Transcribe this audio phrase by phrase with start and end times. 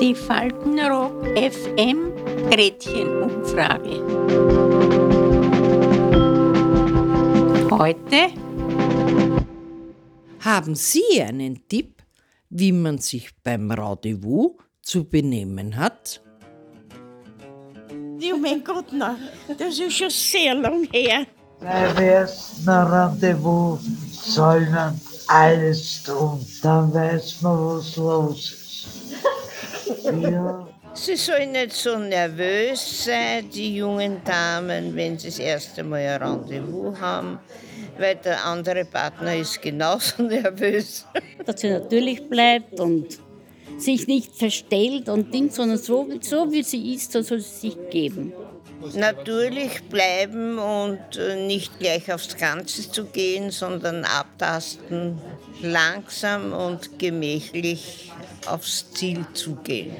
[0.00, 2.14] Die Faltenrock FM
[2.50, 4.00] Gretchenumfrage.
[7.70, 8.30] Heute
[10.40, 12.02] haben Sie einen Tipp,
[12.48, 16.22] wie man sich beim Rendezvous zu benehmen hat?
[18.18, 19.18] Ja, mein Gott, na,
[19.58, 21.26] das ist schon sehr lang her.
[21.60, 23.80] Beim ersten Rendezvous
[24.10, 24.66] soll
[25.30, 28.86] alles tun, dann weiß man, was los ist.
[30.04, 30.66] Ja.
[30.92, 36.22] Sie sollen nicht so nervös sein, die jungen Damen, wenn sie das erste Mal ein
[36.22, 37.38] Rendezvous haben,
[37.96, 41.06] weil der andere Partner ist genauso nervös.
[41.46, 43.20] Dass sie natürlich bleibt und
[43.78, 47.76] sich nicht verstellt und Ding, sondern so, so wie sie ist, so soll sie sich
[47.90, 48.32] geben.
[48.94, 55.18] Natürlich bleiben und äh, nicht gleich aufs Ganze zu gehen, sondern abtasten,
[55.62, 58.10] langsam und gemächlich
[58.46, 59.94] aufs Ziel zu gehen.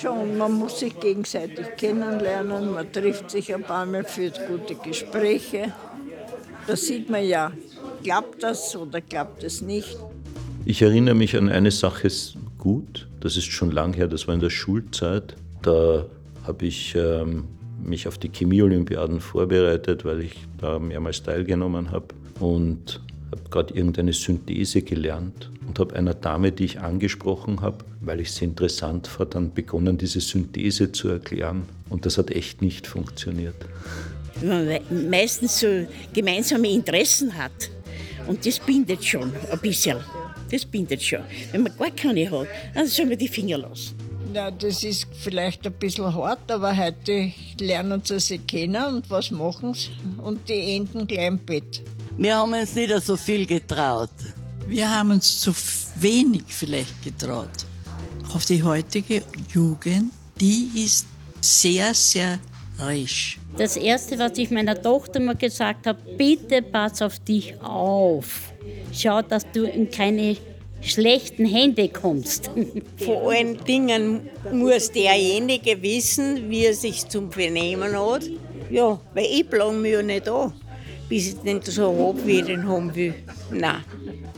[0.00, 5.72] Schon, man muss sich gegenseitig kennenlernen, man trifft sich ein paar Mal, führt gute Gespräche.
[6.66, 7.52] Da sieht man ja,
[8.02, 9.96] klappt das oder klappt es nicht.
[10.64, 12.08] Ich erinnere mich an eine Sache
[12.58, 15.36] gut, das ist schon lang her, das war in der Schulzeit.
[15.60, 16.06] Da
[16.46, 17.44] habe ich ähm,
[17.84, 22.08] mich auf die Chemie-Olympiaden vorbereitet, weil ich da mehrmals teilgenommen habe
[22.40, 28.20] und habe gerade irgendeine Synthese gelernt und habe einer Dame, die ich angesprochen habe, weil
[28.20, 31.64] ich sie interessant fand, dann begonnen, diese Synthese zu erklären.
[31.88, 33.56] Und das hat echt nicht funktioniert.
[34.40, 37.70] Wenn man meistens so gemeinsame Interessen hat
[38.26, 39.98] und das bindet schon ein bisschen.
[40.50, 41.20] Das bindet schon.
[41.52, 43.96] Wenn man gar keine hat, dann soll man die Finger lassen.
[44.32, 49.30] Ja, das ist vielleicht ein bisschen hart, aber heute lernen sie sich kennen und was
[49.30, 49.90] machen sie
[50.22, 51.82] und die enden gleich im Bett.
[52.16, 54.10] Wir haben uns nicht so viel getraut.
[54.66, 55.52] Wir haben uns zu
[55.96, 57.50] wenig vielleicht getraut.
[58.32, 61.06] Auf die heutige Jugend, die ist
[61.40, 62.38] sehr, sehr
[62.80, 63.38] risch.
[63.56, 68.52] Das Erste, was ich meiner Tochter mal gesagt habe, bitte pass auf dich auf.
[68.92, 70.36] Schau, dass du in keine
[70.84, 72.50] schlechten Hände kommst.
[73.04, 78.28] Vor allen Dingen muss derjenige wissen, wie er sich zum Vernehmen hat.
[78.70, 80.52] Ja, weil ich plane mich ja nicht an,
[81.08, 83.14] bis ich den so habe, wie ich den haben will.
[83.50, 83.84] Nein.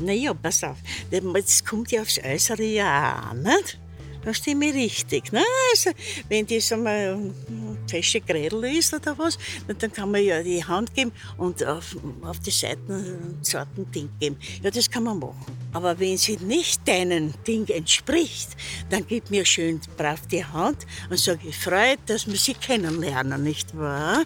[0.01, 0.77] Naja, pass auf,
[1.11, 3.79] das kommt ja aufs Äußere ja auch an, nicht?
[4.23, 5.33] Verstehe mich richtig.
[5.33, 5.43] Ne?
[5.73, 5.91] Also,
[6.29, 7.35] wenn das einmal ein
[7.89, 9.39] fesche Grädel ist oder was,
[9.79, 14.09] dann kann man ja die Hand geben und auf, auf die Seiten einen zarten Ding
[14.21, 14.37] geben.
[14.63, 15.45] Ja, das kann man machen.
[15.73, 18.51] Aber wenn sie nicht deinem Ding entspricht,
[18.91, 23.43] dann gib mir schön brav die Hand und sage, ich freut, dass wir sie kennenlernen,
[23.43, 24.23] nicht wahr?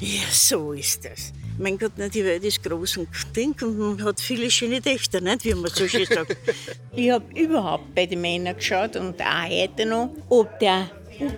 [0.00, 1.32] Ja, so ist das.
[1.58, 5.44] Mein Gott, die Welt ist groß und Ding und man hat viele schöne Töchter, nicht,
[5.44, 6.36] wie man so schön sagt.
[6.94, 10.90] ich habe überhaupt bei den Männern geschaut und auch heute noch, ob der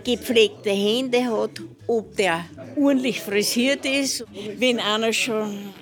[0.04, 2.44] gepflegte Hände hat, ob der
[2.76, 4.24] ordentlich frisiert ist.
[4.56, 5.74] Wenn einer schon,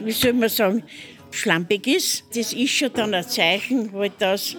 [0.00, 0.82] wie soll man sagen,
[1.30, 4.56] schlampig ist, das ist schon dann ein Zeichen, halt das,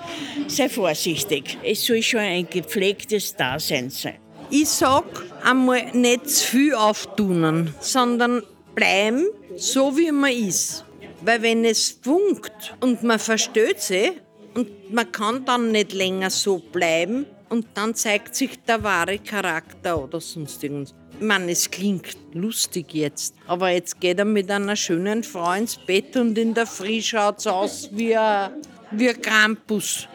[0.48, 1.58] sei vorsichtig.
[1.64, 4.16] Es soll schon ein gepflegtes Dasein sein.
[4.52, 5.06] Ich sag
[5.44, 8.42] einmal nicht zu viel auftun, sondern
[8.74, 10.84] bleiben so wie man ist.
[11.22, 14.12] Weil wenn es funkt und man versteht sie
[14.56, 20.02] und man kann dann nicht länger so bleiben und dann zeigt sich der wahre Charakter
[20.02, 20.94] oder sonst irgendwas.
[21.20, 25.78] Ich meine, es klingt lustig jetzt, aber jetzt geht er mit einer schönen Frau ins
[25.78, 28.52] Bett und in der Früh schaut es aus wie ein,
[28.92, 30.08] wie ein Krampus.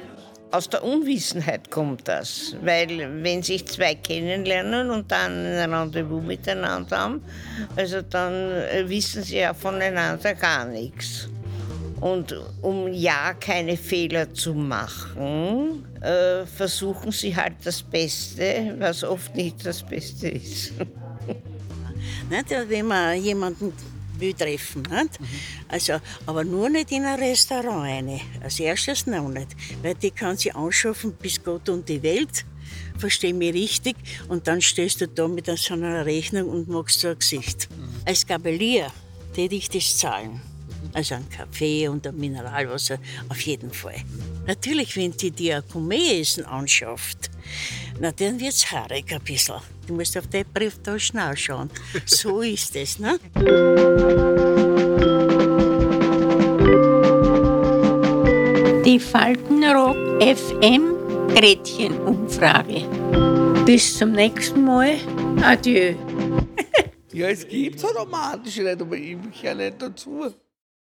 [0.51, 6.97] Aus der Unwissenheit kommt das, weil wenn sich zwei kennenlernen und dann ein Rendezvous miteinander
[6.97, 7.25] haben,
[7.75, 11.29] also dann äh, wissen sie ja voneinander gar nichts.
[12.01, 19.35] Und um ja keine Fehler zu machen, äh, versuchen sie halt das Beste, was oft
[19.35, 20.73] nicht das Beste ist.
[22.31, 23.73] nicht, wenn man jemanden
[24.19, 24.83] will treffen.
[24.83, 25.21] Nicht?
[25.21, 25.27] Mhm.
[25.69, 25.95] Also,
[26.27, 28.21] aber nur nicht in ein Restaurant rein.
[28.43, 29.49] Als erstes noch nicht.
[29.83, 32.45] Weil die kann sie anschaffen bis Gott und die Welt.
[32.99, 33.97] Versteh mich richtig.
[34.29, 37.69] Und dann stehst du da mit so einer Rechnung und machst so ein Gesicht.
[37.71, 37.89] Mhm.
[38.05, 38.91] Als Gabelier
[39.35, 40.41] täte ich das zahlen.
[40.95, 42.99] Also ein Kaffee und ein Mineralwasser
[43.29, 43.97] auf jeden Fall.
[44.47, 47.31] Natürlich, wenn die dir ein Gourmet-Essen anschafft,
[47.99, 49.57] na, dann wird's haarig ein bisschen.
[49.87, 51.69] Du musst auf die Brieftaschen ausschauen.
[52.07, 53.19] So ist es, ne?
[58.85, 60.95] Die Faltenrock FM
[61.35, 62.85] Gretchenumfrage.
[63.65, 64.97] Bis zum nächsten Mal.
[65.43, 65.95] Adieu.
[67.13, 70.33] ja, es gibt so romantische nicht, aber ich mich ja nicht dazu.